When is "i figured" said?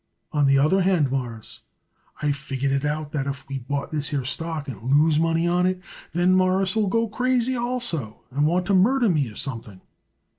2.23-2.71